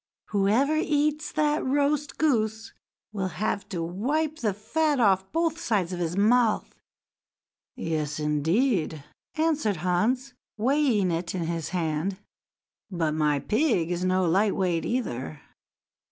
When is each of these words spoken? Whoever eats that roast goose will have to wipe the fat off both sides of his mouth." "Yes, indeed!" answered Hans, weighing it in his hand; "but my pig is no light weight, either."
Whoever 0.29 0.75
eats 0.77 1.31
that 1.31 1.63
roast 1.63 2.17
goose 2.17 2.73
will 3.11 3.27
have 3.27 3.69
to 3.69 3.83
wipe 3.83 4.37
the 4.39 4.51
fat 4.51 4.99
off 4.99 5.31
both 5.31 5.59
sides 5.59 5.93
of 5.93 5.99
his 5.99 6.17
mouth." 6.17 6.73
"Yes, 7.75 8.19
indeed!" 8.19 9.03
answered 9.35 9.77
Hans, 9.85 10.33
weighing 10.57 11.11
it 11.11 11.35
in 11.35 11.43
his 11.43 11.69
hand; 11.69 12.17
"but 12.89 13.11
my 13.13 13.37
pig 13.41 13.91
is 13.91 14.03
no 14.03 14.25
light 14.25 14.55
weight, 14.55 14.85
either." 14.85 15.39